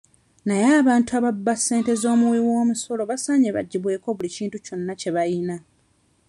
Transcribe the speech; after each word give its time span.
Naye 0.47 0.65
abantu 0.81 1.11
ababba 1.19 1.53
ssente 1.59 1.91
z'omuwiwoomusolo 2.01 3.01
basaanye 3.09 3.49
baggyibweko 3.55 4.07
buli 4.17 4.29
kintu 4.37 4.57
kyonna 4.65 4.93
kye 5.01 5.09
bayina. 5.15 5.55